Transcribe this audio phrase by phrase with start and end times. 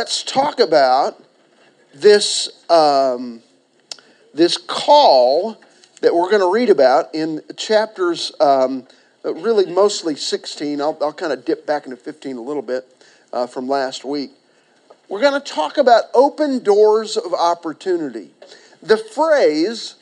[0.00, 1.22] let's talk about
[1.92, 3.42] this, um,
[4.32, 5.60] this call
[6.00, 8.88] that we're going to read about in chapters, um,
[9.22, 10.80] really mostly 16.
[10.80, 12.86] I'll, I'll kind of dip back into 15 a little bit
[13.30, 14.30] uh, from last week.
[15.10, 18.30] We're going to talk about open doors of opportunity.
[18.80, 19.96] The phrase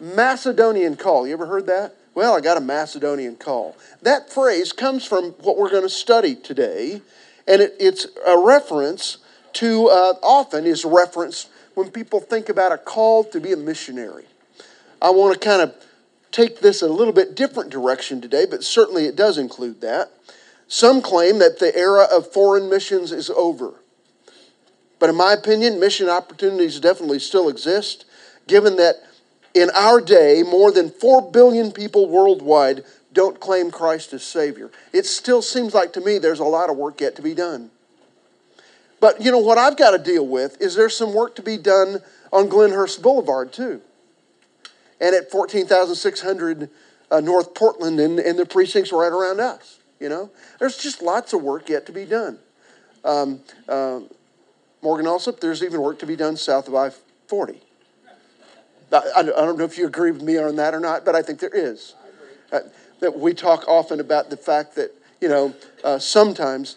[0.00, 1.94] Macedonian call, you ever heard that?
[2.12, 3.76] Well, I got a Macedonian call.
[4.02, 7.02] That phrase comes from what we're going to study today,
[7.46, 9.18] and it, it's a reference
[9.58, 14.24] to, uh, often is referenced when people think about a call to be a missionary.
[15.02, 15.74] I want to kind of
[16.30, 20.10] take this a little bit different direction today, but certainly it does include that.
[20.68, 23.74] Some claim that the era of foreign missions is over.
[25.00, 28.04] But in my opinion, mission opportunities definitely still exist,
[28.46, 28.96] given that
[29.54, 34.70] in our day, more than 4 billion people worldwide don't claim Christ as Savior.
[34.92, 37.70] It still seems like to me there's a lot of work yet to be done.
[39.00, 41.56] But you know what I've got to deal with is there's some work to be
[41.56, 42.00] done
[42.32, 43.80] on Glenhurst Boulevard too.
[45.00, 46.70] And at 14,600
[47.10, 49.78] uh, North Portland and, and the precincts right around us.
[50.00, 52.38] You know, there's just lots of work yet to be done.
[53.04, 54.00] Um, uh,
[54.82, 56.90] Morgan Alsop, there's even work to be done south of I
[57.26, 57.60] 40.
[58.92, 61.22] I, I, don't know if you agree with me on that or not, but I
[61.22, 61.94] think there is.
[62.52, 62.60] Uh,
[63.00, 65.54] that we talk often about the fact that, you know,
[65.84, 66.76] uh, sometimes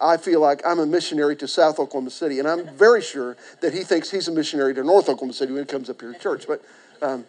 [0.00, 3.74] I, feel like I'm a missionary to South Oklahoma City, and I'm very sure that
[3.74, 6.18] he thinks he's a missionary to North Oklahoma City when he comes up here to
[6.18, 6.46] church.
[6.48, 6.62] But
[7.02, 7.26] um,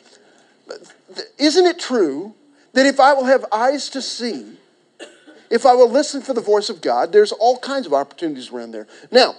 [1.37, 2.33] isn't it true
[2.73, 4.53] that if I will have eyes to see,
[5.49, 8.71] if I will listen for the voice of God, there's all kinds of opportunities around
[8.71, 8.87] there.
[9.11, 9.35] Now,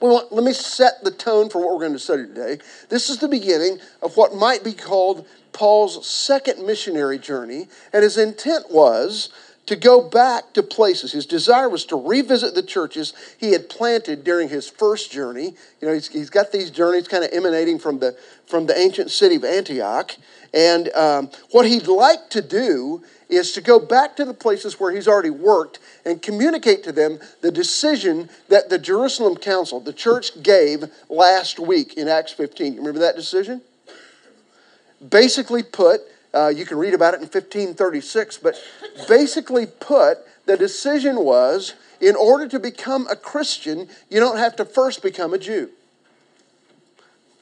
[0.00, 2.58] let me set the tone for what we're going to study today.
[2.90, 8.18] This is the beginning of what might be called Paul's second missionary journey, and his
[8.18, 9.30] intent was
[9.66, 11.12] to go back to places.
[11.12, 15.54] His desire was to revisit the churches he had planted during his first journey.
[15.80, 19.10] You know, he's, he's got these journeys kind of emanating from the, from the ancient
[19.10, 20.12] city of Antioch.
[20.54, 24.92] And um, what he'd like to do is to go back to the places where
[24.92, 30.42] he's already worked and communicate to them the decision that the Jerusalem Council, the church,
[30.42, 32.74] gave last week in Acts 15.
[32.74, 33.62] You remember that decision?
[35.10, 36.02] Basically, put
[36.36, 38.62] uh, you can read about it in 1536, but
[39.08, 44.64] basically put, the decision was in order to become a Christian, you don't have to
[44.64, 45.70] first become a Jew.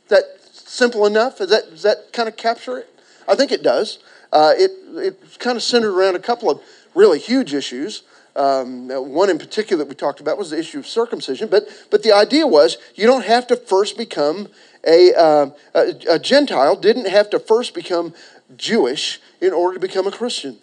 [0.04, 1.40] Is that simple enough?
[1.40, 2.88] Is that, does that kind of capture it?
[3.26, 3.98] I think it does.
[4.32, 6.60] Uh, it, it's kind of centered around a couple of
[6.94, 8.04] really huge issues.
[8.36, 12.02] Um, one in particular that we talked about was the issue of circumcision, but, but
[12.02, 14.48] the idea was you don't have to first become
[14.86, 18.12] a, uh, a, a, Gentile, didn't have to first become
[18.56, 20.58] Jewish in order to become a Christian.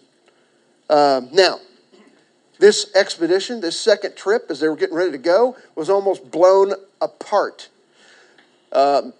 [0.89, 1.59] Um, now,
[2.59, 6.73] this expedition, this second trip, as they were getting ready to go, was almost blown
[7.01, 7.69] apart
[8.71, 9.13] um,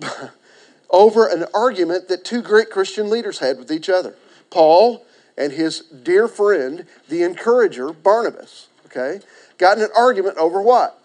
[0.90, 4.14] over an argument that two great Christian leaders had with each other
[4.50, 5.04] Paul
[5.36, 8.68] and his dear friend, the encourager, Barnabas.
[8.86, 9.20] Okay?
[9.58, 11.00] Got in an argument over what?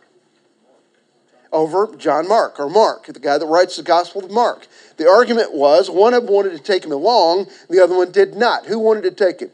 [1.51, 4.67] Over John Mark, or Mark, the guy that writes the Gospel of Mark.
[4.97, 8.35] The argument was one of them wanted to take him along, the other one did
[8.35, 8.67] not.
[8.67, 9.51] Who wanted to take him?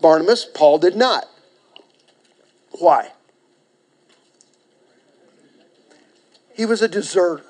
[0.00, 0.44] Barnabas.
[0.44, 1.26] Paul did not.
[2.72, 3.12] Why?
[6.54, 7.44] He was a deserter.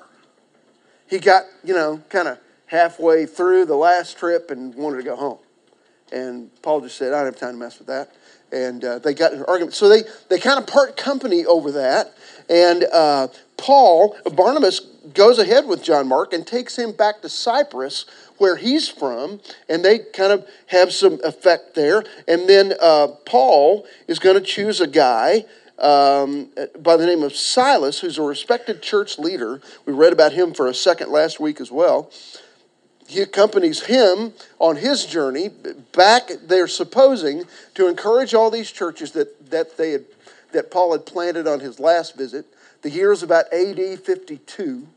[1.09, 2.37] He got, you know, kind of
[2.67, 5.39] halfway through the last trip and wanted to go home.
[6.11, 8.13] And Paul just said, I don't have time to mess with that
[8.53, 9.73] and uh, they got an argument.
[9.73, 12.13] So they, they kind of part company over that.
[12.49, 13.27] And uh,
[13.57, 14.79] Paul, Barnabas,
[15.13, 18.05] goes ahead with John Mark and takes him back to Cyprus,
[18.37, 22.03] where he's from, and they kind of have some effect there.
[22.27, 25.45] And then uh, Paul is going to choose a guy.
[25.79, 26.49] Um,
[26.79, 29.59] by the name of Silas, who's a respected church leader.
[29.87, 32.11] We read about him for a second last week as well
[33.07, 35.49] he accompanies him on his journey
[35.91, 37.43] back they're supposing
[37.75, 40.05] to encourage all these churches that, that they had
[40.51, 42.45] that paul had planted on his last visit.
[42.83, 44.87] The year is about ad 52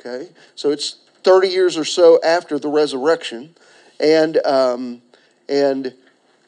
[0.00, 0.28] okay?
[0.54, 3.54] So it's 30 years or so after the resurrection.
[3.98, 5.02] And um,
[5.48, 5.94] and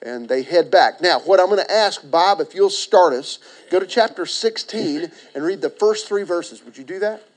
[0.02, 1.00] and they head back.
[1.00, 3.38] Now what i'm going to ask bob if you'll start us
[3.70, 6.64] go to chapter 16 and read the first three verses.
[6.64, 7.27] Would you do that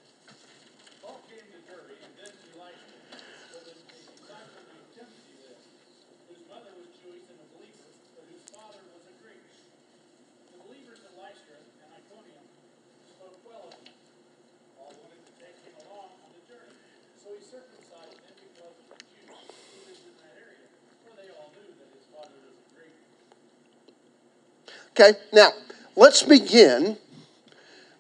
[24.94, 25.52] Okay, now
[25.96, 26.98] let's begin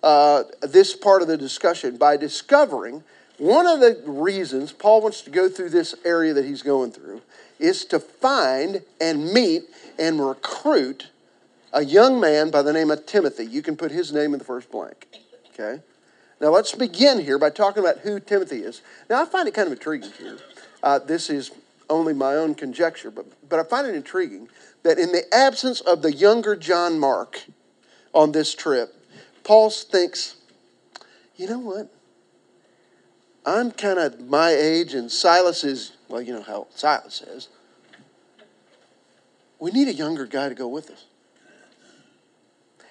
[0.03, 3.03] uh, this part of the discussion by discovering
[3.37, 7.21] one of the reasons Paul wants to go through this area that he's going through
[7.59, 9.63] is to find and meet
[9.97, 11.09] and recruit
[11.73, 13.45] a young man by the name of Timothy.
[13.45, 15.07] You can put his name in the first blank.
[15.53, 15.81] Okay?
[16.41, 18.81] Now let's begin here by talking about who Timothy is.
[19.09, 20.37] Now I find it kind of intriguing here.
[20.83, 21.51] Uh, this is
[21.91, 24.47] only my own conjecture, but, but I find it intriguing
[24.83, 27.43] that in the absence of the younger John Mark
[28.13, 28.95] on this trip,
[29.43, 30.37] Paul thinks,
[31.35, 31.91] you know what?
[33.45, 37.49] I'm kind of my age, and Silas is, well, you know how Silas is.
[39.59, 41.05] We need a younger guy to go with us.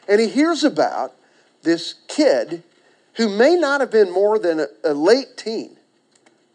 [0.08, 1.14] And he hears about
[1.62, 2.62] this kid
[3.14, 5.76] who may not have been more than a, a late teen.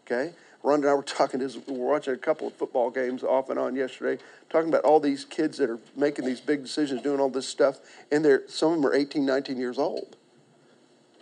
[0.04, 0.32] Okay?
[0.66, 3.58] Ron and I were talking, we were watching a couple of football games off and
[3.58, 4.20] on yesterday,
[4.50, 7.78] talking about all these kids that are making these big decisions, doing all this stuff,
[8.10, 10.16] and they're, some of them are 18, 19 years old.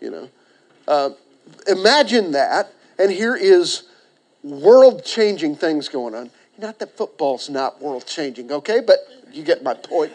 [0.00, 0.30] You know?
[0.88, 1.10] Uh,
[1.68, 3.82] imagine that, and here is
[4.42, 6.30] world changing things going on.
[6.56, 8.80] Not that football's not world changing, okay?
[8.80, 9.00] But
[9.30, 10.12] you get my point.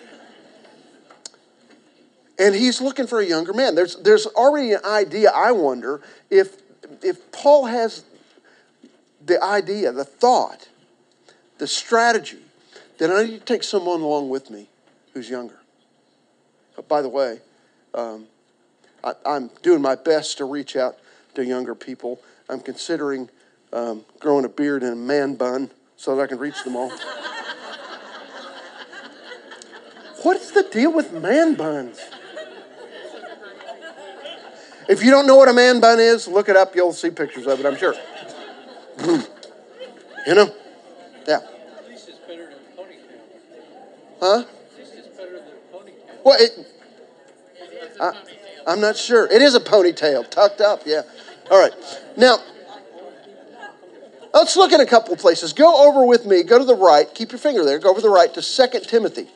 [2.40, 3.76] And he's looking for a younger man.
[3.76, 6.64] There's, there's already an idea, I wonder, if,
[7.04, 8.06] if Paul has
[9.26, 10.70] the idea, the thought,
[11.58, 12.40] the strategy
[12.98, 14.68] that I need to take someone along with me
[15.14, 15.60] who's younger.
[16.76, 17.40] But by the way,
[17.94, 18.28] um,
[19.04, 20.98] I, am doing my best to reach out
[21.36, 22.22] to younger people.
[22.50, 23.30] I'm considering
[23.74, 26.90] um, growing a beard and a man bun so that I can reach them all.
[30.24, 32.00] What's the deal with man buns?
[34.90, 36.76] If you don't know what a man bun is, look it up.
[36.76, 37.94] You'll see pictures of it, I'm sure.
[40.28, 40.54] You know?
[41.28, 41.40] Yeah.
[44.20, 44.44] Huh?
[46.24, 46.68] Well, it,
[48.00, 48.22] I,
[48.68, 49.26] I'm not sure.
[49.26, 51.02] It is a ponytail, tucked up, yeah.
[51.50, 51.74] All right.
[52.18, 52.38] Now,
[54.34, 55.54] let's look at a couple places.
[55.54, 58.10] Go over with me, go to the right, keep your finger there, go over the
[58.10, 59.28] right to 2 Timothy.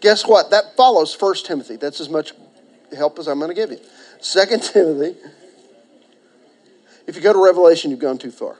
[0.00, 0.50] Guess what?
[0.50, 1.76] That follows 1 Timothy.
[1.76, 2.32] That's as much
[2.96, 3.80] help as I'm going to give you.
[4.22, 5.18] 2 Timothy.
[7.06, 8.58] If you go to Revelation, you've gone too far.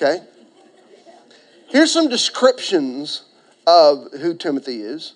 [0.00, 0.24] Okay?
[1.68, 3.24] Here's some descriptions
[3.66, 5.14] of who Timothy is.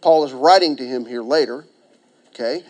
[0.00, 1.64] Paul is writing to him here later.
[2.30, 2.64] Okay?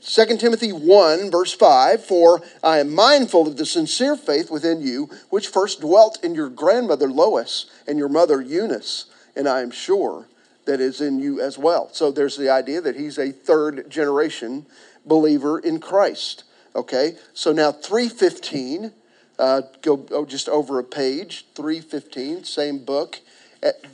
[0.00, 5.08] 2 Timothy 1, verse 5 For I am mindful of the sincere faith within you,
[5.30, 10.26] which first dwelt in your grandmother Lois and your mother Eunice, and I am sure
[10.64, 11.88] that is in you as well.
[11.92, 14.66] So there's the idea that he's a third generation
[15.04, 16.44] believer in Christ.
[16.74, 17.16] Okay?
[17.34, 18.92] So now 315
[19.38, 23.20] uh, go oh, just over a page, 315, same book.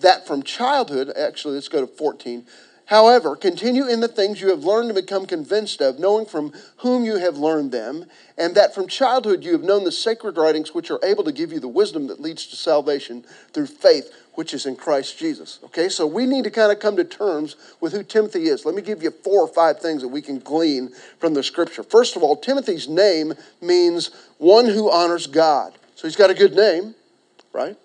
[0.00, 2.46] that from childhood, actually, let's go to 14.
[2.88, 7.04] However, continue in the things you have learned and become convinced of, knowing from whom
[7.04, 8.06] you have learned them,
[8.38, 11.52] and that from childhood you have known the sacred writings which are able to give
[11.52, 15.58] you the wisdom that leads to salvation through faith which is in Christ Jesus.
[15.64, 18.64] Okay, so we need to kind of come to terms with who Timothy is.
[18.64, 21.82] Let me give you four or five things that we can glean from the scripture.
[21.82, 25.76] First of all, Timothy's name means one who honors God.
[25.96, 26.94] So he's got a good name,
[27.52, 27.76] right?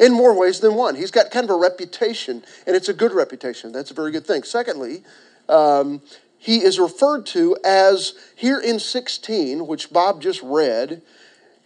[0.00, 0.94] in more ways than one.
[0.94, 3.70] He's got kind of a reputation, and it's a good reputation.
[3.70, 4.44] That's a very good thing.
[4.44, 5.02] Secondly,
[5.46, 6.00] um,
[6.38, 11.02] he is referred to as, here in 16, which Bob just read,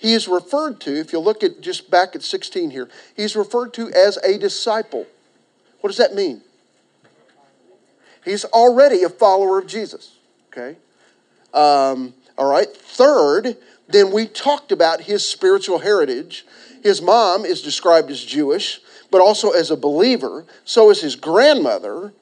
[0.03, 3.73] he is referred to, if you look at just back at 16 here, he's referred
[3.75, 5.07] to as a disciple.
[5.81, 6.43] What does that mean?
[8.25, 10.17] He's already a follower of Jesus.
[10.49, 10.77] Okay?
[11.55, 12.69] Um, all right.
[12.69, 13.57] Third,
[13.89, 16.45] then we talked about his spiritual heritage
[16.83, 18.81] his mom is described as Jewish,
[19.11, 20.45] but also as a believer.
[20.65, 22.13] So is his grandmother,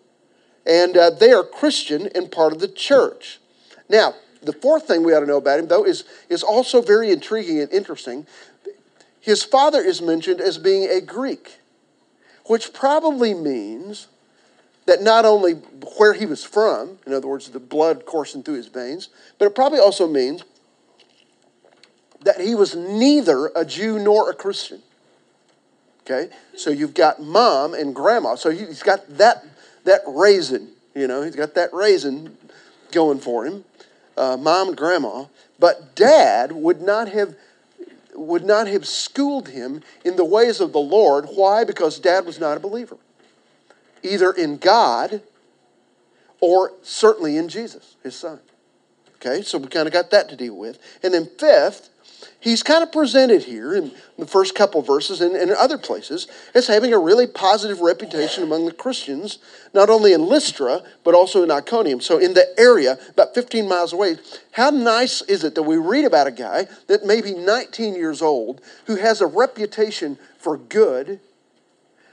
[0.66, 3.40] and uh, they are Christian and part of the church.
[3.88, 7.10] Now, the fourth thing we ought to know about him, though, is, is also very
[7.10, 8.26] intriguing and interesting.
[9.20, 11.58] His father is mentioned as being a Greek,
[12.46, 14.08] which probably means
[14.86, 15.52] that not only
[15.98, 19.54] where he was from, in other words, the blood coursing through his veins, but it
[19.54, 20.42] probably also means
[22.22, 24.82] that he was neither a Jew nor a Christian.
[26.02, 26.32] Okay?
[26.56, 28.34] So you've got mom and grandma.
[28.34, 29.44] So he's got that,
[29.84, 32.36] that raisin, you know, he's got that raisin
[32.90, 33.64] going for him,
[34.16, 35.26] uh, mom and grandma.
[35.58, 37.36] But dad would not have
[38.14, 41.26] would not have schooled him in the ways of the Lord.
[41.34, 41.64] Why?
[41.64, 42.96] Because dad was not a believer,
[44.02, 45.22] either in God
[46.40, 48.40] or certainly in Jesus, his son.
[49.16, 50.78] Okay, so we kind of got that to deal with.
[51.02, 51.90] And then fifth,
[52.40, 56.66] he's kind of presented here in the first couple verses and, in other places as
[56.66, 59.38] having a really positive reputation among the Christians,
[59.72, 62.00] not only in Lystra, but also in Iconium.
[62.00, 64.16] So, in the area, about 15 miles away,
[64.52, 68.22] how nice is it that we read about a guy that may be 19 years
[68.22, 71.20] old who has a reputation for good,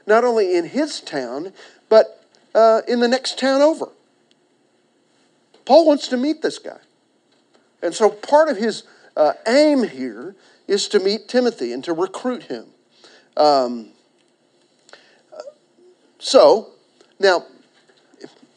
[0.06, 1.54] not only in his town,
[1.90, 2.24] but
[2.54, 3.90] uh, in the next town over?
[5.66, 6.80] Paul wants to meet this guy.
[7.82, 8.84] And so, part of his
[9.18, 10.36] uh, aim here
[10.68, 12.68] is to meet Timothy and to recruit him.
[13.36, 13.90] Um,
[16.20, 16.70] so,
[17.20, 17.46] now,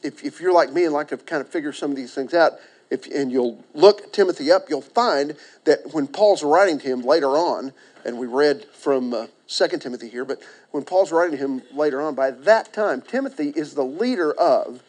[0.02, 2.34] if, if, you're like me and like to kind of figure some of these things
[2.34, 2.52] out,
[2.90, 7.30] if, and you'll look Timothy up, you'll find that when Paul's writing to him later
[7.30, 7.72] on,
[8.04, 12.00] and we read from uh, 2 Timothy here, but when Paul's writing to him later
[12.02, 14.82] on, by that time, Timothy is the leader of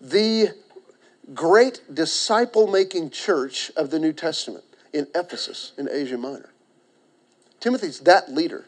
[0.00, 0.50] the
[1.34, 6.50] great disciple making church of the New Testament in Ephesus in Asia Minor.
[7.60, 8.64] Timothy's that leader.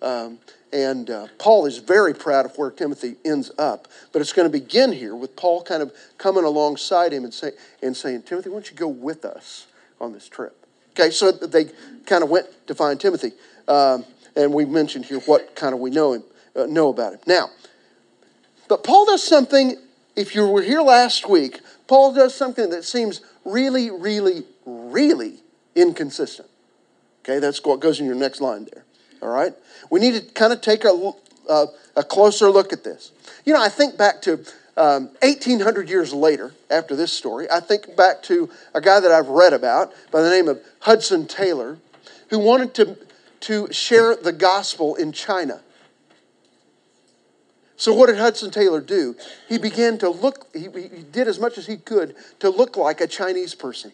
[0.00, 0.38] Um,
[0.72, 3.88] and uh, Paul is very proud of where Timothy ends up.
[4.12, 7.52] But it's going to begin here with Paul kind of coming alongside him and, say,
[7.82, 9.66] and saying, Timothy, why don't you go with us
[10.00, 10.66] on this trip?
[10.92, 11.66] Okay, so they
[12.06, 13.32] kind of went to find Timothy.
[13.68, 14.04] Um,
[14.34, 16.24] and we mentioned here what kind of we know him,
[16.56, 17.20] uh, know about him.
[17.26, 17.50] Now,
[18.68, 19.76] but Paul does something.
[20.16, 21.60] If you were here last week,
[21.92, 25.40] Paul does something that seems really, really, really
[25.74, 26.48] inconsistent.
[27.20, 28.86] Okay, that's what goes in your next line there.
[29.20, 29.52] All right?
[29.90, 31.12] We need to kind of take a,
[31.50, 33.12] uh, a closer look at this.
[33.44, 34.42] You know, I think back to
[34.78, 39.28] um, 1800 years later, after this story, I think back to a guy that I've
[39.28, 41.76] read about by the name of Hudson Taylor,
[42.30, 42.96] who wanted to,
[43.40, 45.60] to share the gospel in China.
[47.76, 49.16] So, what did Hudson Taylor do?
[49.48, 53.00] He began to look, he, he did as much as he could to look like
[53.00, 53.92] a Chinese person.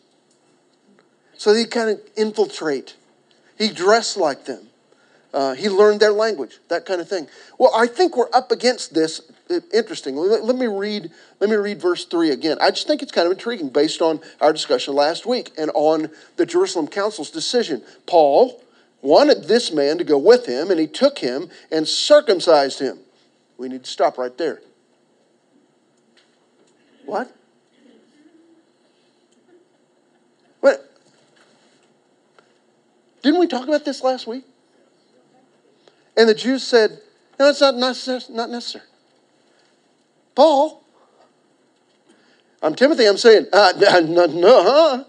[1.38, 2.96] So he kind of infiltrate.
[3.56, 4.66] He dressed like them.
[5.32, 7.28] Uh, he learned their language, that kind of thing.
[7.58, 9.20] Well, I think we're up against this.
[9.50, 11.10] Uh, interestingly, let, let, me read.
[11.38, 12.58] Let me read verse three again.
[12.60, 16.10] I just think it's kind of intriguing based on our discussion last week and on
[16.36, 17.82] the Jerusalem Council's decision.
[18.06, 18.62] Paul
[19.02, 22.98] wanted this man to go with him, and he took him and circumcised him.
[23.58, 24.62] We need to stop right there.
[27.04, 27.34] What?
[30.60, 30.90] What?
[33.22, 34.44] Didn't we talk about this last week?
[36.16, 37.00] And the Jews said,
[37.38, 38.34] No, it's not necessary.
[38.34, 38.84] Not necessary.
[40.34, 40.84] Paul,
[42.62, 43.72] I'm Timothy, I'm saying, uh,
[44.06, 45.04] no, no, huh?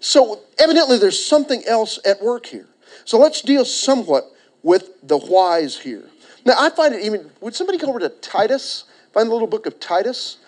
[0.00, 2.68] So evidently there's something else at work here.
[3.04, 4.24] So let's deal somewhat
[4.62, 6.08] with the whys here.
[6.44, 8.84] Now I find it even, would somebody go over to Titus?
[9.12, 10.38] Find the little book of Titus?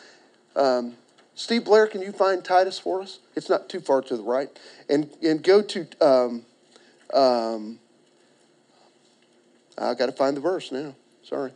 [0.55, 0.95] Um,
[1.35, 3.21] Steve Blair, can you find Titus for us?
[3.35, 4.49] It's not too far to the right.
[4.89, 6.45] And, and go to, um,
[7.13, 7.79] um,
[9.79, 10.95] I got to find the verse now.
[11.23, 11.53] Sorry.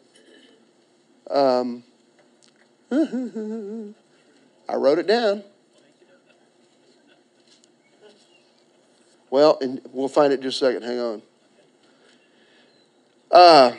[1.31, 1.83] Um,
[4.69, 5.43] I wrote it down.
[9.29, 10.83] Well, and we'll find it just a second.
[10.83, 11.23] Hang on.
[13.37, 13.77] Uh,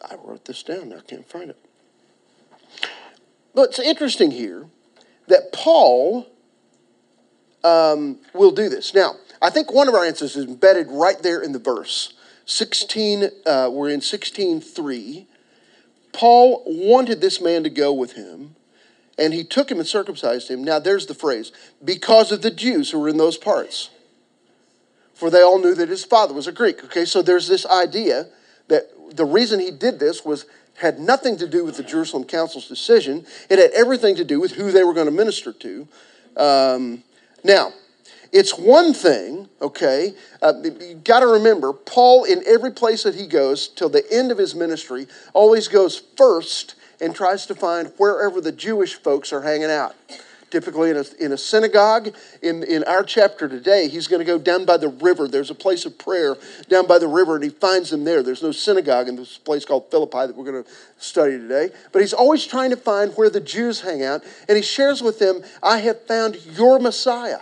[0.00, 0.90] I wrote this down.
[0.94, 1.58] I can't find it.
[3.54, 4.68] But it's interesting here
[5.28, 6.26] that Paul
[7.62, 8.94] um, will do this.
[8.94, 12.14] Now, I think one of our answers is embedded right there in the verse.
[12.46, 15.26] 16, uh, we're in 16.3.
[16.14, 18.56] Paul wanted this man to go with him,
[19.18, 20.64] and he took him and circumcised him.
[20.64, 21.52] Now, there's the phrase,
[21.84, 23.90] because of the Jews who were in those parts.
[25.14, 26.84] For they all knew that his father was a Greek.
[26.84, 28.26] Okay, so there's this idea
[28.68, 32.68] that the reason he did this was had nothing to do with the Jerusalem Council's
[32.68, 33.24] decision.
[33.48, 35.88] It had everything to do with who they were going to minister to.
[36.36, 37.04] Um,
[37.44, 37.72] now,
[38.32, 40.14] it's one thing, okay?
[40.42, 44.32] Uh, you got to remember, Paul, in every place that he goes till the end
[44.32, 49.42] of his ministry, always goes first and tries to find wherever the Jewish folks are
[49.42, 49.94] hanging out
[50.54, 52.14] typically in a, in a synagogue.
[52.40, 55.26] In, in our chapter today, he's going to go down by the river.
[55.26, 56.36] There's a place of prayer
[56.68, 58.22] down by the river, and he finds them there.
[58.22, 61.70] There's no synagogue in this place called Philippi that we're going to study today.
[61.90, 65.18] But he's always trying to find where the Jews hang out, and he shares with
[65.18, 67.40] them, I have found your Messiah.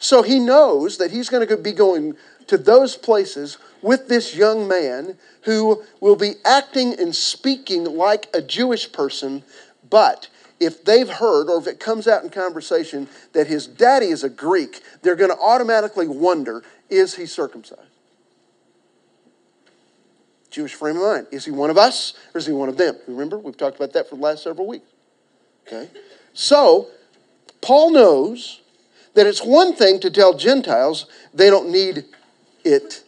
[0.00, 2.16] So he knows that he's going to be going
[2.48, 8.42] to those places with this young man who will be acting and speaking like a
[8.42, 9.44] Jewish person,
[9.88, 10.28] but
[10.58, 14.28] if they've heard or if it comes out in conversation that his daddy is a
[14.28, 17.82] Greek, they're going to automatically wonder is he circumcised?
[20.50, 21.26] Jewish frame of mind.
[21.32, 22.96] Is he one of us or is he one of them?
[23.06, 24.86] Remember, we've talked about that for the last several weeks.
[25.66, 25.90] Okay?
[26.32, 26.88] So,
[27.60, 28.60] Paul knows
[29.14, 32.04] that it's one thing to tell Gentiles they don't need
[32.64, 33.02] it.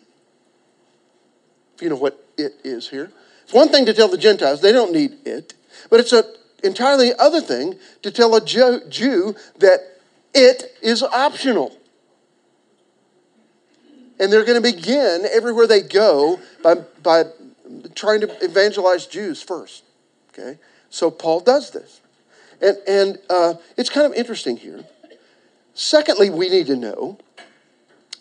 [1.77, 3.11] If you know what it is here.
[3.45, 5.55] It's one thing to tell the Gentiles they don't need it,
[5.91, 6.25] but it's an
[6.63, 9.81] entirely other thing to tell a Jew that
[10.35, 11.77] it is optional.
[14.21, 17.25] And they're going to begin everywhere they go by, by
[17.95, 19.85] trying to evangelize Jews first.
[20.31, 20.59] Okay?
[20.91, 22.01] So Paul does this.
[22.61, 24.85] And, and uh, it's kind of interesting here.
[25.75, 27.19] Secondly, we need to know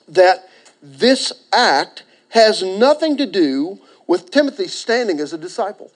[0.08, 0.48] that
[0.82, 5.92] this act has nothing to do with Timothy standing as a disciple.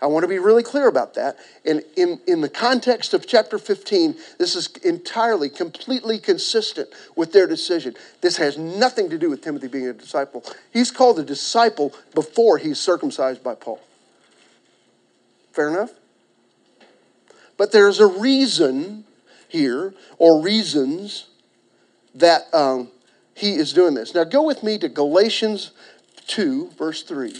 [0.00, 1.36] I want to be really clear about that.
[1.64, 7.48] And in, in the context of chapter 15, this is entirely, completely consistent with their
[7.48, 7.94] decision.
[8.20, 10.44] This has nothing to do with Timothy being a disciple.
[10.72, 13.80] He's called a disciple before he's circumcised by Paul.
[15.52, 15.90] Fair enough?
[17.56, 19.04] But there's a reason
[19.48, 21.26] here, or reasons,
[22.14, 22.92] that um,
[23.34, 24.14] he is doing this.
[24.14, 25.72] Now go with me to Galatians
[26.28, 27.34] 2, verse 3.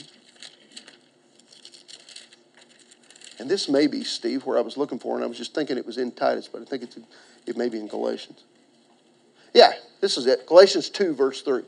[3.38, 5.78] And this may be, Steve, where I was looking for, and I was just thinking
[5.78, 6.98] it was in Titus, but I think it's,
[7.46, 8.42] it may be in Galatians.
[9.54, 10.46] Yeah, this is it.
[10.46, 11.62] Galatians 2, verse 3.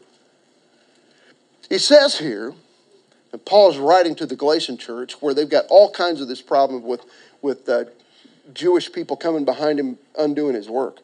[1.69, 2.55] He says here,
[3.33, 6.43] and Paul is writing to the Galatian church where they've got all kinds of this
[6.43, 7.05] problem with,
[7.43, 7.85] with uh,
[8.53, 10.99] Jewish people coming behind him undoing his work.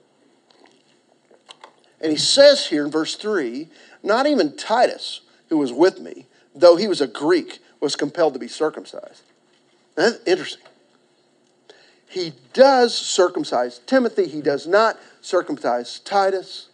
[2.00, 3.68] And he says here in verse 3
[4.02, 8.38] not even Titus, who was with me, though he was a Greek, was compelled to
[8.38, 9.22] be circumcised.
[9.96, 10.62] That's interesting.
[12.08, 16.68] He does circumcise Timothy, he does not circumcise Titus.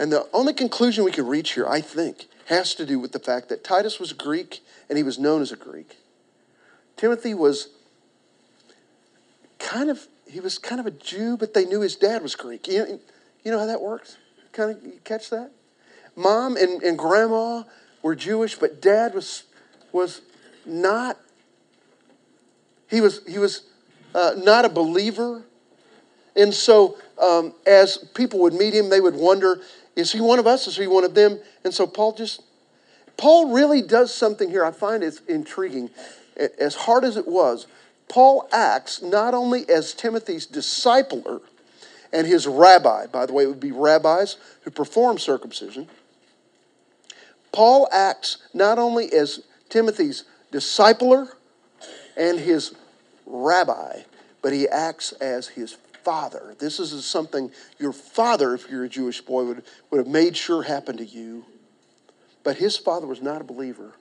[0.00, 3.18] And the only conclusion we can reach here, I think, has to do with the
[3.18, 5.96] fact that Titus was Greek and he was known as a Greek.
[6.96, 7.68] Timothy was
[9.58, 12.68] kind of he was kind of a Jew, but they knew his dad was Greek.
[12.68, 13.00] You know,
[13.44, 14.18] you know how that works?
[14.52, 15.50] Kind of you catch that?
[16.14, 17.62] Mom and, and grandma
[18.02, 19.44] were Jewish, but dad was
[19.92, 20.20] was
[20.68, 21.18] not,
[22.88, 23.62] he was, he was
[24.14, 25.42] uh, not a believer.
[26.36, 29.60] And so, um, as people would meet him, they would wonder,
[29.96, 30.66] is he one of us?
[30.66, 31.40] Is he one of them?
[31.64, 32.42] And so, Paul just,
[33.16, 35.90] Paul really does something here I find it's intriguing.
[36.58, 37.66] As hard as it was,
[38.08, 41.40] Paul acts not only as Timothy's discipler
[42.12, 45.88] and his rabbi, by the way, it would be rabbis who perform circumcision.
[47.52, 51.28] Paul acts not only as Timothy's discipler
[52.16, 52.74] and his
[53.26, 54.02] rabbi,
[54.42, 56.54] but he acts as his father.
[56.58, 60.62] This is something your father, if you're a Jewish boy, would, would have made sure
[60.62, 61.44] happened to you.
[62.42, 63.92] But his father was not a believer.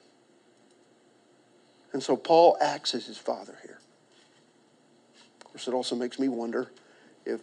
[1.93, 3.79] And so Paul acts as his father here.
[5.41, 6.71] Of course, it also makes me wonder
[7.25, 7.41] if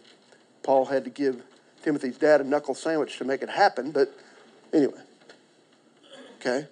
[0.63, 1.43] Paul had to give
[1.83, 4.17] Timothy's dad a knuckle sandwich to make it happen, but
[4.73, 5.01] anyway.
[6.39, 6.67] Okay?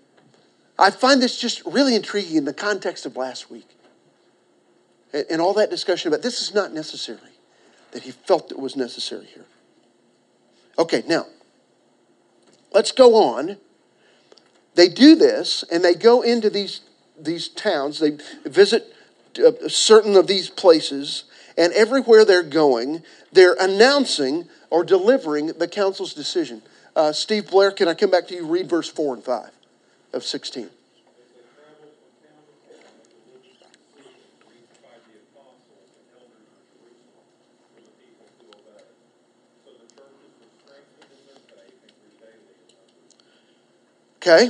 [0.77, 3.67] I find this just really intriguing in the context of last week
[5.13, 7.19] and, all that discussion about this is not necessary,
[7.91, 9.45] that he felt it was necessary here.
[10.77, 11.27] Okay, now,
[12.73, 13.57] let's go on.
[14.75, 16.81] They do this and they go into these,
[17.19, 18.95] these towns, they visit
[19.37, 26.15] uh, certain of these places, and everywhere they're going, they're announcing or delivering the council's
[26.15, 26.63] decision.
[26.95, 28.47] Uh, Steve Blair, can I come back to you?
[28.47, 29.51] Read verse 4 and 5
[30.13, 30.69] of 16.
[44.17, 44.49] Okay?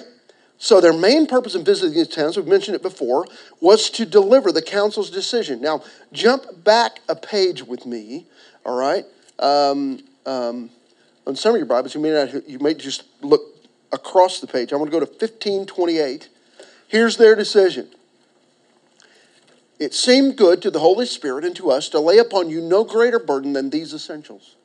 [0.60, 3.26] So their main purpose in visiting these towns, we've mentioned it before,
[3.60, 5.62] was to deliver the council's decision.
[5.62, 8.28] Now, jump back a page with me,
[8.65, 9.04] all right?
[9.39, 10.69] Um, um,
[11.26, 13.52] on some of your Bibles, you may not, you may just look
[13.93, 14.73] across the page.
[14.73, 16.29] I want to go to 1528.
[16.88, 17.88] Here's their decision.
[19.79, 22.84] It seemed good to the Holy Spirit and to us to lay upon you no
[22.84, 24.56] greater burden than these essentials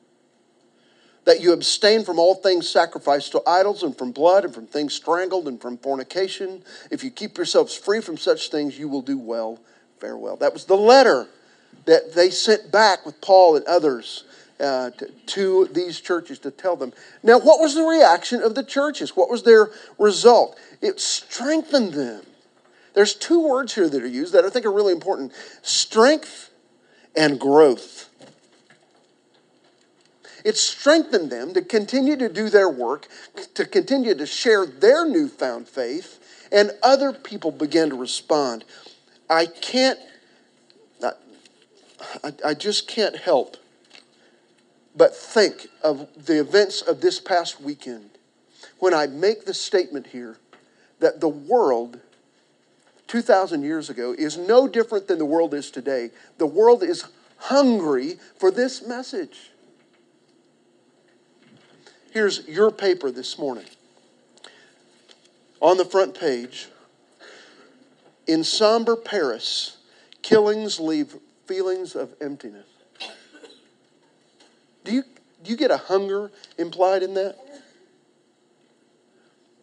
[1.29, 4.95] that you abstain from all things sacrificed to idols and from blood and from things
[4.95, 6.63] strangled and from fornication.
[6.89, 9.59] If you keep yourselves free from such things, you will do well.
[9.99, 10.37] Farewell.
[10.37, 11.27] That was the letter
[11.85, 14.23] that they sent back with Paul and others
[14.59, 16.93] uh, to, to, these churches to tell them.
[17.23, 19.15] Now, what was the reaction of the churches?
[19.15, 20.59] What was their result?
[20.81, 22.23] It strengthened them.
[22.93, 26.49] There's two words here that are used that I think are really important strength
[27.15, 28.09] and growth.
[30.43, 33.07] It strengthened them to continue to do their work,
[33.53, 38.65] to continue to share their newfound faith, and other people began to respond.
[39.29, 39.99] I can't
[42.23, 43.57] I, I just can't help
[44.95, 48.09] but think of the events of this past weekend
[48.79, 50.37] when I make the statement here
[50.99, 51.99] that the world
[53.07, 56.11] 2,000 years ago is no different than the world is today.
[56.37, 57.05] The world is
[57.37, 59.51] hungry for this message.
[62.11, 63.65] Here's your paper this morning.
[65.61, 66.67] On the front page,
[68.27, 69.77] in somber Paris,
[70.21, 72.67] killings leave feelings of emptiness.
[74.89, 75.03] Do you,
[75.43, 77.37] do you get a hunger implied in that?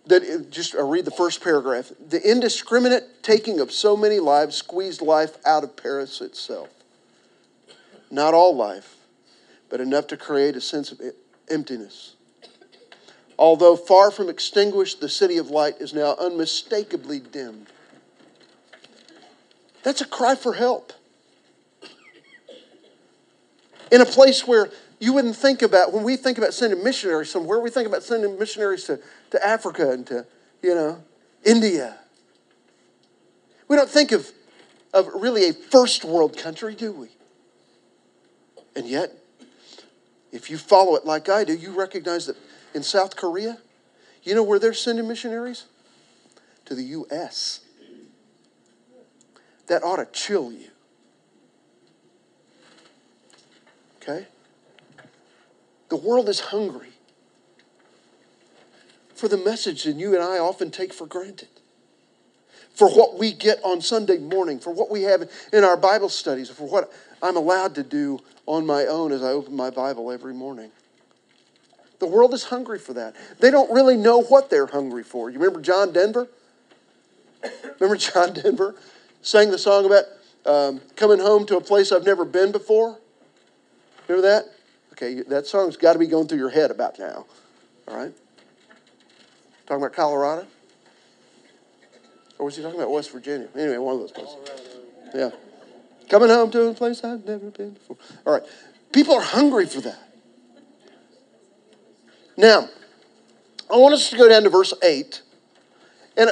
[0.07, 1.91] That it, just I'll read the first paragraph.
[1.99, 6.69] The indiscriminate taking of so many lives squeezed life out of Paris itself.
[8.09, 8.95] Not all life,
[9.69, 11.01] but enough to create a sense of
[11.51, 12.15] emptiness.
[13.37, 17.67] Although far from extinguished, the city of light is now unmistakably dimmed.
[19.83, 20.93] That's a cry for help.
[23.91, 27.61] In a place where you wouldn't think about, when we think about sending missionaries somewhere,
[27.61, 28.99] we think about sending missionaries to,
[29.31, 30.27] to Africa and to,
[30.63, 31.03] you know,
[31.45, 31.99] India.
[33.69, 34.31] We don't think of,
[34.95, 37.09] of really a first world country, do we?
[38.75, 39.13] And yet,
[40.33, 42.37] if you follow it like I do, you recognize that
[42.75, 43.59] in South Korea,
[44.23, 45.67] you know where they're sending missionaries?
[46.67, 47.61] To the U.S.
[49.69, 50.69] That ought to chill you.
[54.03, 54.27] Okay?
[55.89, 56.91] The world is hungry
[59.15, 61.49] for the message that you and I often take for granted.
[62.75, 66.51] For what we get on Sunday morning, for what we have in our Bible studies,
[66.51, 70.35] for what I'm allowed to do on my own as I open my Bible every
[70.35, 70.71] morning.
[71.99, 73.17] The world is hungry for that.
[73.41, 75.31] They don't really know what they're hungry for.
[75.31, 76.29] You remember John Denver?
[77.81, 78.75] Remember John Denver
[79.23, 80.05] sang the song about
[80.45, 82.99] um, coming home to a place I've never been before?
[84.07, 84.56] Remember that?
[84.97, 87.27] Okay, that song's got to be going through your head about now.
[87.87, 88.13] All right?
[89.67, 90.47] Talking about Colorado?
[92.39, 93.49] Or was he talking about West Virginia?
[93.55, 94.37] Anyway, one of those places.
[95.15, 95.31] Yeah.
[96.09, 97.97] Coming home to a place I've never been before.
[98.27, 98.43] All right.
[98.93, 99.99] People are hungry for that.
[102.37, 102.69] Now,
[103.71, 105.23] I want us to go down to verse 8.
[106.17, 106.31] And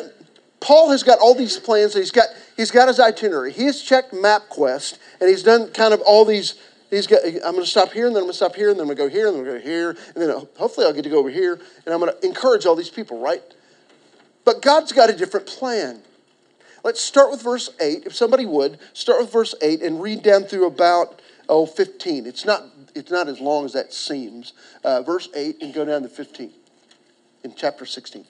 [0.60, 1.94] Paul has got all these plans.
[1.94, 3.52] He's got, he's got his itinerary.
[3.52, 6.54] He has checked MapQuest, and he's done kind of all these
[6.94, 8.78] He's got, I'm going to stop here, and then I'm going to stop here, and
[8.78, 10.48] then I'm going to go here, and then I'm going to go here, and then
[10.56, 11.54] hopefully I'll get to go over here,
[11.84, 13.42] and I'm going to encourage all these people, right?
[14.44, 16.02] But God's got a different plan.
[16.84, 18.04] Let's start with verse 8.
[18.04, 22.26] If somebody would, start with verse 8 and read down through about, oh, 15.
[22.26, 22.62] It's not,
[22.94, 24.52] it's not as long as that seems.
[24.84, 26.52] Uh, verse 8 and go down to 15
[27.42, 28.26] in chapter 16.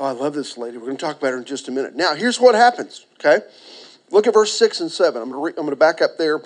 [0.00, 0.78] Oh, I love this lady.
[0.78, 1.94] We're going to talk about her in just a minute.
[1.94, 3.44] Now, here's what happens, okay?
[4.10, 5.20] Look at verse 6 and 7.
[5.20, 6.40] I'm going to, I'm back up there,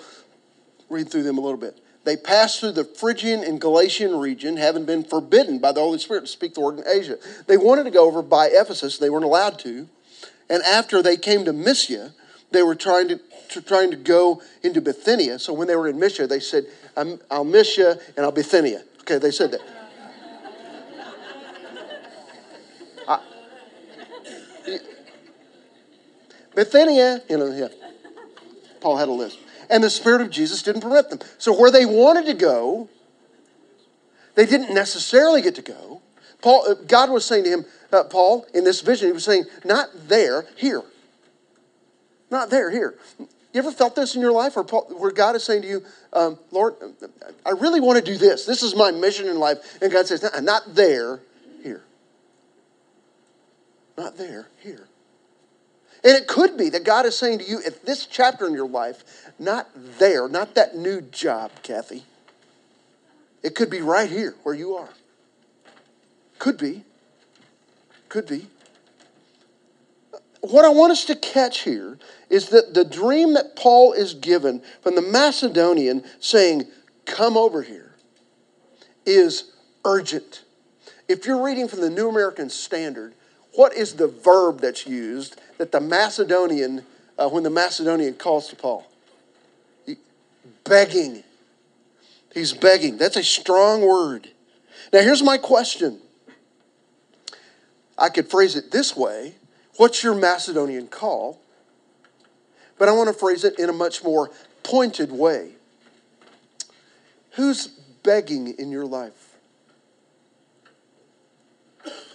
[0.89, 1.79] read through them a little bit.
[2.03, 6.21] They passed through the Phrygian and Galatian region, having been forbidden by the Holy Spirit
[6.21, 7.17] to speak the word in Asia.
[7.47, 9.87] They wanted to go over by Ephesus, they weren't allowed to.
[10.49, 12.11] And after they came to Mysia,
[12.51, 15.39] they were trying to, to trying to go into Bithynia.
[15.39, 16.65] So when they were in Mysia, they said,
[17.31, 18.83] I'll miss you and I'll Bithynia.
[18.99, 19.61] Okay, they said that.
[26.55, 27.67] Bithynia, you know, yeah.
[28.81, 29.39] Paul had a list.
[29.69, 31.19] And the Spirit of Jesus didn't permit them.
[31.37, 32.89] So where they wanted to go,
[34.35, 36.01] they didn't necessarily get to go.
[36.41, 39.45] Paul, uh, God was saying to him, uh, Paul, in this vision, he was saying,
[39.63, 40.83] not there, here.
[42.29, 42.95] Not there, here.
[43.19, 45.83] You ever felt this in your life where, Paul, where God is saying to you,
[46.11, 46.75] um, Lord,
[47.45, 48.45] I really want to do this.
[48.45, 49.81] This is my mission in life.
[49.81, 51.21] And God says, not there,
[51.63, 51.83] here.
[53.97, 54.87] Not there, here.
[56.05, 58.69] And it could be that God is saying to you at this chapter in your
[58.69, 62.03] life, not there, not that new job, Kathy.
[63.41, 64.89] It could be right here where you are.
[66.37, 66.83] Could be.
[68.07, 68.47] Could be.
[70.41, 71.97] What I want us to catch here
[72.29, 76.67] is that the dream that Paul is given from the Macedonian saying,
[77.05, 77.95] Come over here,
[79.07, 80.43] is urgent.
[81.07, 83.15] If you're reading from the New American Standard,
[83.55, 86.85] what is the verb that's used that the Macedonian,
[87.17, 88.85] uh, when the Macedonian calls to Paul?
[90.63, 91.23] Begging.
[92.33, 92.97] He's begging.
[92.97, 94.29] That's a strong word.
[94.91, 95.99] Now, here's my question.
[97.97, 99.35] I could phrase it this way
[99.77, 101.41] What's your Macedonian call?
[102.77, 104.31] But I want to phrase it in a much more
[104.63, 105.51] pointed way.
[107.31, 109.24] Who's begging in your life?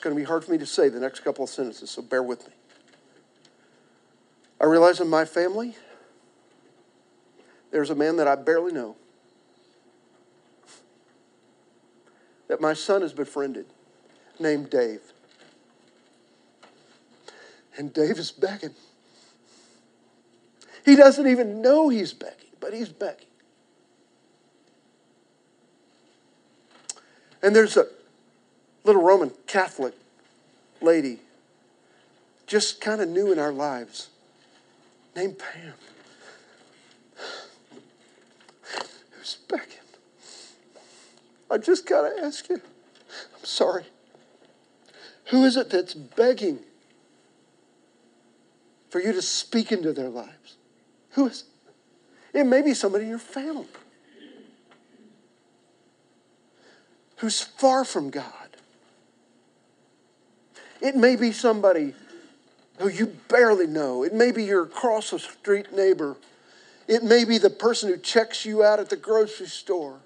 [0.01, 2.01] It's going to be hard for me to say the next couple of sentences, so
[2.01, 2.55] bear with me.
[4.59, 5.77] I realize in my family,
[7.71, 8.97] there's a man that I barely know
[12.49, 13.67] that my son has befriended
[14.39, 15.03] named Dave.
[17.77, 18.75] And Dave is begging.
[20.83, 23.27] He doesn't even know he's begging, but he's begging.
[27.43, 27.87] And there's a
[28.85, 29.95] little Roman Catholic
[30.81, 31.19] lady,
[32.47, 34.09] just kind of new in our lives,
[35.15, 35.75] named Pam,
[39.13, 39.67] who's begging.
[41.51, 43.85] I just got to ask you, I'm sorry.
[45.27, 46.61] Who is it that's begging
[48.89, 50.57] for you to speak into their lives?
[51.11, 52.39] Who is it?
[52.41, 53.67] It may be somebody in your family
[57.17, 58.40] who's far from God.
[60.81, 61.95] It may be somebody
[62.79, 64.03] who you barely know.
[64.03, 66.17] It may be your across the street neighbor.
[66.89, 70.01] It may be the person who checks you out at the grocery store.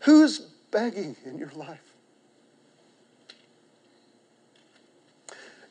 [0.00, 0.40] Who's
[0.70, 1.80] begging in your life?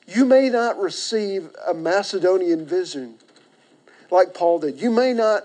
[0.08, 3.16] You may not receive a Macedonian vision
[4.10, 4.80] like Paul did.
[4.80, 5.44] You may not,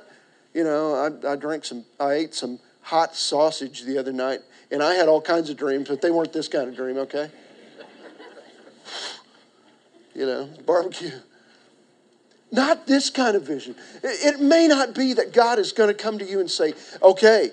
[0.54, 4.82] you know, I, I drank some, I ate some hot sausage the other night, and
[4.82, 7.30] I had all kinds of dreams, but they weren't this kind of dream, okay?
[10.14, 11.10] You know, barbecue.
[12.50, 13.74] Not this kind of vision.
[14.02, 17.50] It may not be that God is going to come to you and say, okay,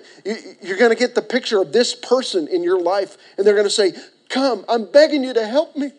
[0.62, 3.66] you're going to get the picture of this person in your life, and they're going
[3.66, 3.94] to say,
[4.28, 5.92] come, I'm begging you to help me.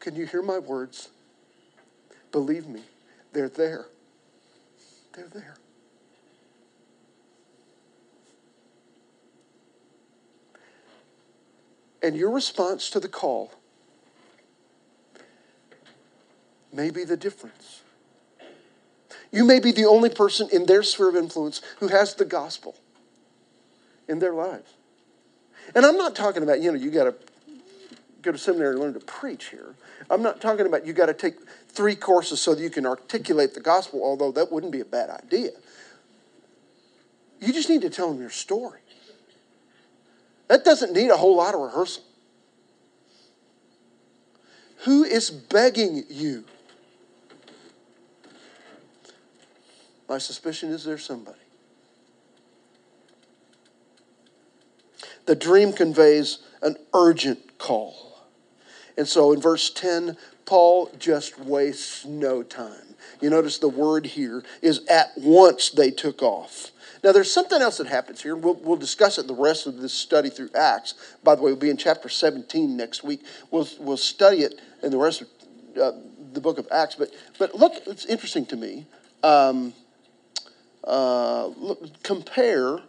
[0.00, 1.10] Can you hear my words?
[2.32, 2.80] Believe me,
[3.34, 3.84] they're there.
[5.14, 5.56] They're there.
[12.02, 13.52] And your response to the call
[16.72, 17.82] may be the difference.
[19.32, 22.76] You may be the only person in their sphere of influence who has the gospel
[24.08, 24.72] in their lives.
[25.74, 27.14] And I'm not talking about, you know, you got to
[28.22, 29.74] go to seminary and learn to preach here.
[30.10, 31.36] I'm not talking about you got to take
[31.68, 35.10] three courses so that you can articulate the gospel, although that wouldn't be a bad
[35.10, 35.50] idea.
[37.40, 38.80] You just need to tell them your story.
[40.48, 42.02] That doesn't need a whole lot of rehearsal.
[44.84, 46.44] Who is begging you?
[50.08, 51.38] My suspicion is there's somebody.
[55.26, 58.24] The dream conveys an urgent call.
[58.96, 62.94] And so in verse 10, Paul just wastes no time.
[63.20, 66.70] You notice the word here is at once they took off.
[67.02, 68.36] Now, there's something else that happens here.
[68.36, 70.94] We'll, we'll discuss it the rest of this study through Acts.
[71.22, 73.24] By the way, we'll be in chapter 17 next week.
[73.50, 75.28] We'll, we'll study it in the rest of
[75.80, 75.92] uh,
[76.32, 76.94] the book of Acts.
[76.94, 78.86] But, but look, it's interesting to me.
[79.22, 79.74] Um,
[80.84, 82.80] uh, look, compare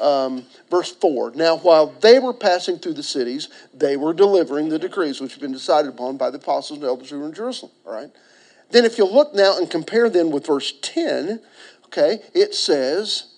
[0.00, 1.32] um, verse 4.
[1.34, 5.40] Now, while they were passing through the cities, they were delivering the decrees which had
[5.40, 7.72] been decided upon by the apostles and elders who were in Jerusalem.
[7.86, 8.10] All right?
[8.70, 11.40] Then, if you look now and compare then with verse 10,
[11.92, 13.34] okay, it says,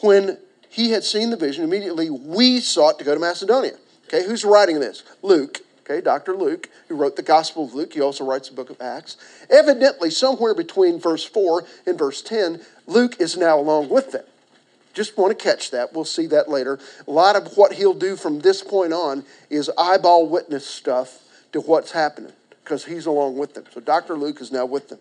[0.00, 3.76] when he had seen the vision, immediately we sought to go to Macedonia.
[4.08, 5.02] Okay, who's writing this?
[5.22, 5.60] Luke.
[5.82, 6.34] Okay, Dr.
[6.34, 7.92] Luke, who wrote the Gospel of Luke.
[7.92, 9.18] He also writes the book of Acts.
[9.50, 14.24] Evidently, somewhere between verse 4 and verse 10, Luke is now along with them.
[14.94, 15.92] Just want to catch that.
[15.92, 16.78] We'll see that later.
[17.06, 21.60] A lot of what he'll do from this point on is eyeball witness stuff to
[21.60, 23.64] what's happening because he's along with them.
[23.70, 24.14] So Dr.
[24.14, 25.00] Luke is now with them.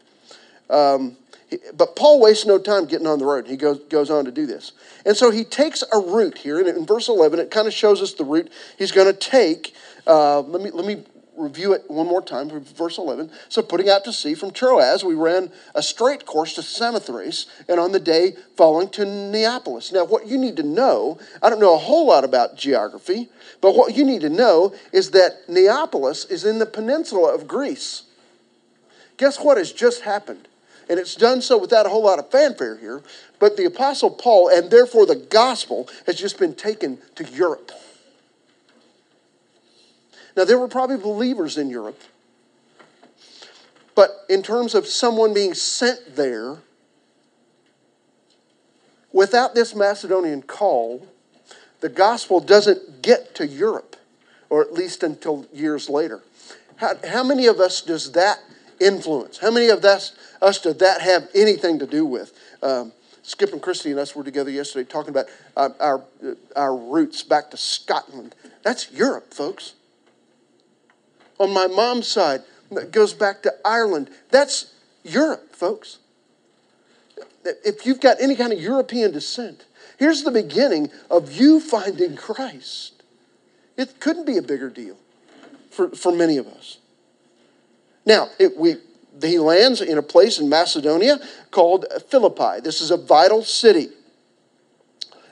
[0.70, 1.18] Um,
[1.50, 3.48] he- but Paul wastes no time getting on the road.
[3.48, 4.72] He goes, goes on to do this.
[5.06, 6.60] And so he takes a route here.
[6.60, 9.76] And in verse 11, it kind of shows us the route he's going to take.
[10.08, 11.04] Uh, let, me, let me
[11.36, 13.32] review it one more time verse 11.
[13.50, 17.80] So, putting out to sea from Troas, we ran a straight course to Samothrace, and
[17.80, 19.92] on the day following to Neapolis.
[19.92, 23.30] Now, what you need to know, I don't know a whole lot about geography,
[23.62, 28.04] but what you need to know is that Neapolis is in the peninsula of Greece.
[29.18, 30.48] Guess what has just happened?
[30.90, 33.02] And it's done so without a whole lot of fanfare here,
[33.40, 37.72] but the Apostle Paul, and therefore the gospel, has just been taken to Europe.
[40.36, 42.02] Now, there were probably believers in Europe,
[43.96, 46.58] but in terms of someone being sent there,
[49.12, 51.08] without this Macedonian call,
[51.82, 53.96] the gospel doesn't get to Europe,
[54.50, 56.24] or at least until years later.
[56.78, 58.40] How, how many of us does that
[58.84, 59.38] influence?
[59.38, 62.34] How many of us, us does that have anything to do with?
[62.62, 62.92] Um,
[63.24, 66.04] Skip and Christy and us were together yesterday talking about uh, our,
[66.56, 68.36] our roots back to Scotland.
[68.64, 69.74] That's Europe, folks.
[71.40, 72.42] On my mom's side,
[72.72, 74.10] that goes back to Ireland.
[74.30, 76.00] That's Europe, folks.
[77.46, 79.66] If you've got any kind of European descent,
[79.98, 83.04] here's the beginning of you finding Christ.
[83.78, 84.98] It couldn't be a bigger deal
[85.72, 86.78] for, for many of us.
[88.06, 88.76] Now, it, we,
[89.22, 91.20] he lands in a place in Macedonia
[91.52, 92.62] called Philippi.
[92.62, 93.90] This is a vital city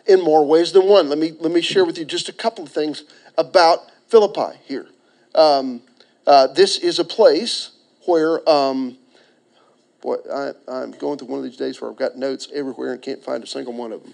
[0.06, 1.10] in more ways than one.
[1.10, 3.04] Let me, let me share with you just a couple of things
[3.38, 4.88] about Philippi here.
[5.36, 5.82] Um,
[6.26, 7.72] uh, this is a place
[8.06, 8.98] where, um,
[10.02, 13.02] boy, I, I'm going through one of these days where I've got notes everywhere and
[13.02, 14.14] can't find a single one of them.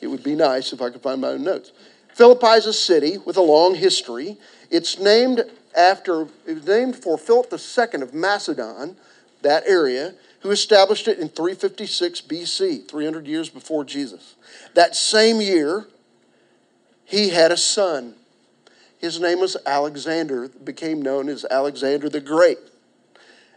[0.00, 1.72] It would be nice if I could find my own notes.
[2.14, 4.36] Philippi is a city with a long history.
[4.70, 5.44] It's named
[5.76, 8.96] after, it was named for Philip II of Macedon,
[9.42, 14.34] that area, who established it in 356 BC, 300 years before Jesus.
[14.74, 15.86] That same year,
[17.04, 18.14] he had a son.
[18.98, 22.58] His name was Alexander, became known as Alexander the Great.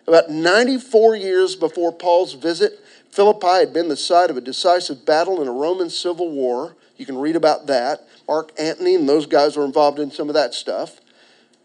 [0.08, 2.80] About 94 years before Paul's visit,
[3.12, 6.76] Philippi had been the site of a decisive battle in a Roman civil war.
[6.96, 8.08] You can read about that.
[8.28, 11.00] Mark Antony and those guys were involved in some of that stuff.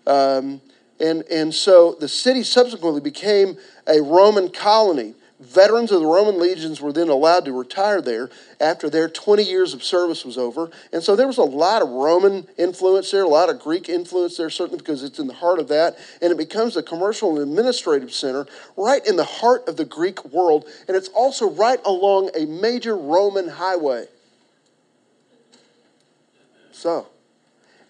[0.06, 0.60] Um,
[1.00, 5.14] and, and so the city subsequently became a Roman colony.
[5.40, 9.74] Veterans of the Roman legions were then allowed to retire there after their 20 years
[9.74, 10.70] of service was over.
[10.92, 14.36] And so there was a lot of Roman influence there, a lot of Greek influence
[14.36, 15.98] there, certainly because it's in the heart of that.
[16.20, 20.24] And it becomes a commercial and administrative center right in the heart of the Greek
[20.26, 20.66] world.
[20.86, 24.06] And it's also right along a major Roman highway.
[26.70, 27.08] So,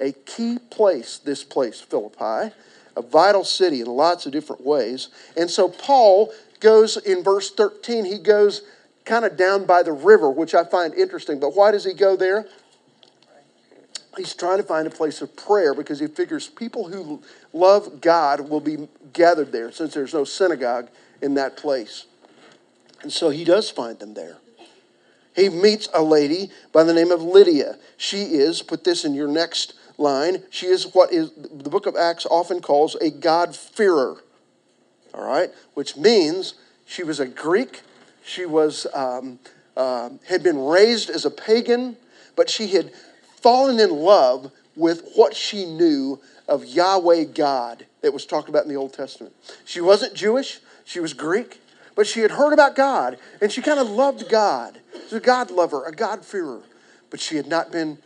[0.01, 2.55] a key place, this place, Philippi,
[2.97, 5.09] a vital city in lots of different ways.
[5.37, 8.63] And so Paul goes in verse 13, he goes
[9.05, 11.41] kind of down by the river, which I find interesting.
[11.41, 12.47] But why does he go there?
[14.17, 18.49] He's trying to find a place of prayer because he figures people who love God
[18.49, 20.89] will be gathered there since there's no synagogue
[21.23, 22.07] in that place.
[23.03, 24.37] And so he does find them there.
[25.35, 27.79] He meets a lady by the name of Lydia.
[27.97, 31.97] She is, put this in your next line, she is what is the book of
[31.97, 34.23] Acts often calls a God-fearer.
[35.15, 35.51] All right?
[35.75, 36.55] Which means
[36.87, 37.83] she was a Greek.
[38.25, 39.39] She was um,
[39.77, 41.97] uh, had been raised as a pagan,
[42.37, 42.93] but she had
[43.37, 48.69] fallen in love with what she knew of Yahweh God that was talked about in
[48.69, 49.35] the Old Testament.
[49.65, 51.61] She wasn't Jewish, she was Greek,
[51.95, 54.79] but she had heard about God and she kind of loved God.
[54.93, 56.61] She was a God lover, a God-fearer,
[57.11, 57.99] but she had not been,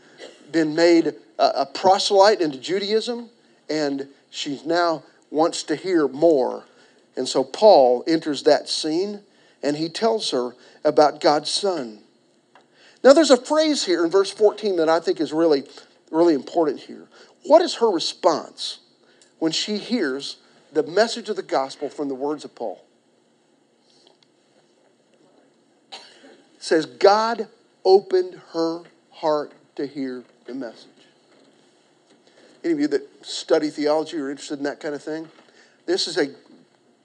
[0.53, 3.31] been made a, a proselyte into Judaism,
[3.69, 6.65] and she now wants to hear more.
[7.17, 9.23] And so Paul enters that scene
[9.63, 10.55] and he tells her
[10.85, 12.01] about God's Son.
[13.03, 15.65] Now, there's a phrase here in verse 14 that I think is really,
[16.11, 17.07] really important here.
[17.45, 18.81] What is her response
[19.39, 20.37] when she hears
[20.73, 22.85] the message of the gospel from the words of Paul?
[25.93, 25.99] It
[26.59, 27.49] says, God
[27.85, 30.89] opened her heart to hear the message.
[32.65, 35.29] Any of you that study theology or interested in that kind of thing?
[35.87, 36.35] This is a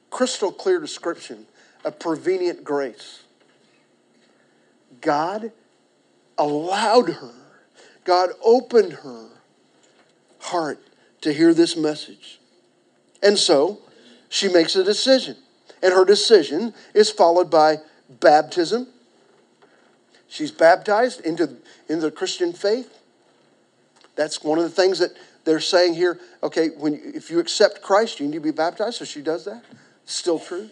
[0.09, 1.45] crystal clear description
[1.84, 3.24] of prevenient grace.
[5.01, 5.51] God
[6.38, 7.34] allowed her,
[8.03, 9.28] God opened her
[10.39, 10.80] heart
[11.22, 12.39] to hear this message.
[13.22, 13.80] And so
[14.30, 15.38] she makes a decision.
[15.84, 17.78] And her decision is followed by
[18.09, 18.88] baptism.
[20.28, 21.57] She's baptized into,
[21.88, 23.01] into the Christian faith.
[24.16, 25.12] That's one of the things that
[25.43, 26.20] they're saying here.
[26.43, 28.97] Okay, when if you accept Christ, you need to be baptized.
[28.97, 29.64] So she does that.
[30.05, 30.70] Still true.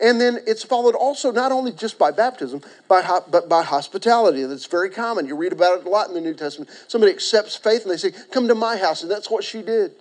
[0.00, 4.44] And then it's followed also not only just by baptism, by, but by hospitality.
[4.44, 5.26] That's very common.
[5.26, 6.70] You read about it a lot in the New Testament.
[6.88, 9.02] Somebody accepts faith and they say, Come to my house.
[9.02, 9.92] And that's what she did.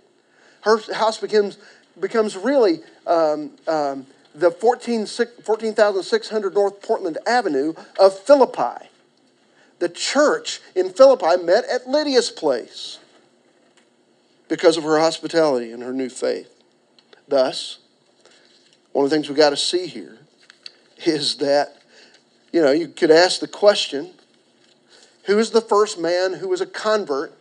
[0.61, 1.57] Her house becomes,
[1.99, 8.88] becomes really um, um, the 14,600 14, North Portland Avenue of Philippi.
[9.79, 12.99] The church in Philippi met at Lydia's place
[14.47, 16.53] because of her hospitality and her new faith.
[17.27, 17.79] Thus,
[18.91, 20.17] one of the things we got to see here
[21.05, 21.77] is that,
[22.51, 24.11] you know, you could ask the question
[25.25, 27.33] who is the first man who was a convert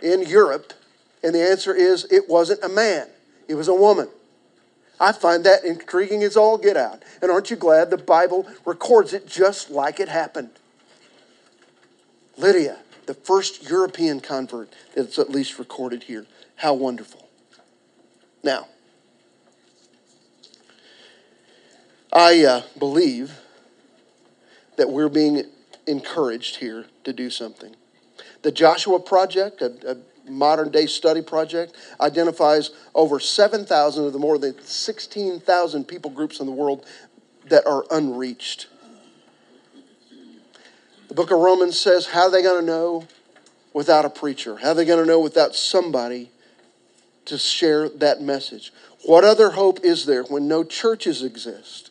[0.00, 0.74] in Europe?
[1.22, 3.08] And the answer is it wasn't a man,
[3.48, 4.08] it was a woman.
[5.00, 7.02] I find that intriguing as all get out.
[7.20, 10.50] And aren't you glad the Bible records it just like it happened?
[12.36, 16.26] Lydia, the first European convert that's at least recorded here.
[16.56, 17.28] How wonderful.
[18.42, 18.68] Now,
[22.12, 23.40] I uh, believe
[24.76, 25.44] that we're being
[25.86, 27.74] encouraged here to do something.
[28.42, 34.38] The Joshua Project, a, a modern day study project, identifies over 7,000 of the more
[34.38, 36.84] than 16,000 people groups in the world
[37.48, 38.66] that are unreached.
[41.14, 43.06] The book of Romans says, How are they going to know
[43.72, 44.56] without a preacher?
[44.56, 46.32] How are they going to know without somebody
[47.26, 48.72] to share that message?
[49.04, 51.90] What other hope is there when no churches exist?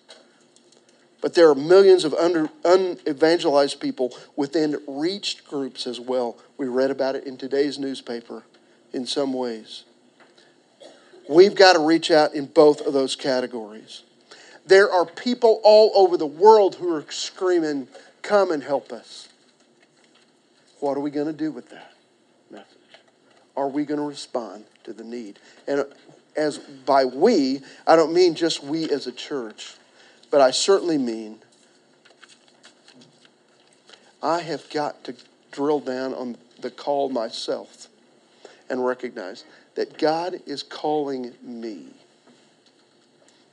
[1.22, 6.38] But there are millions of under, unevangelized people within reached groups as well.
[6.58, 8.44] We read about it in today's newspaper
[8.92, 9.86] in some ways.
[11.30, 14.04] We've got to reach out in both of those categories.
[14.68, 17.88] There are people all over the world who are screaming,
[18.24, 19.30] Come and help us.
[20.80, 21.94] What are we going to do with that
[22.50, 22.68] message?
[23.56, 25.38] Are we going to respond to the need?
[25.68, 25.86] And uh,
[26.36, 29.76] as by we, I don't mean just we as a church
[30.34, 31.38] but I certainly mean
[34.24, 35.14] I have got to
[35.52, 37.88] drill down on the call myself
[38.68, 39.44] and recognize
[39.76, 41.86] that God is calling me.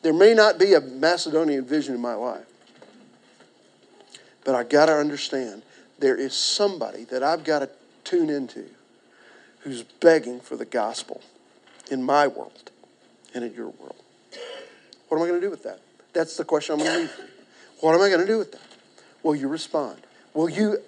[0.00, 2.46] There may not be a Macedonian vision in my life,
[4.50, 5.62] but I got to understand
[6.00, 7.70] there is somebody that I've got to
[8.02, 8.64] tune into
[9.60, 11.22] who's begging for the gospel
[11.88, 12.72] in my world
[13.32, 13.94] and in your world.
[15.06, 15.78] What am I going to do with that?
[16.14, 17.24] That's the question I'm going to leave you.
[17.78, 18.66] What am I going to do with that?
[19.22, 20.00] Will you respond?
[20.34, 20.78] Will you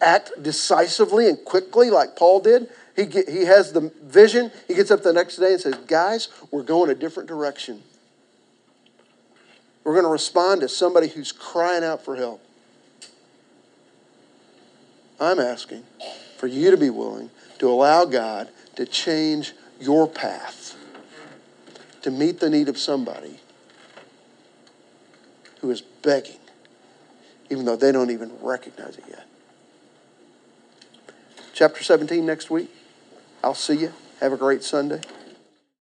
[0.00, 2.70] act decisively and quickly like Paul did?
[2.96, 4.50] He, get, he has the vision.
[4.66, 7.82] He gets up the next day and says, Guys, we're going a different direction.
[9.84, 12.42] We're going to respond to somebody who's crying out for help.
[15.22, 15.84] I'm asking
[16.36, 20.76] for you to be willing to allow God to change your path
[22.02, 23.38] to meet the need of somebody
[25.60, 26.40] who is begging,
[27.50, 29.26] even though they don't even recognize it yet.
[31.54, 32.74] Chapter 17 next week.
[33.44, 33.92] I'll see you.
[34.18, 35.02] Have a great Sunday.